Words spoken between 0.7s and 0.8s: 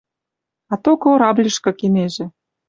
А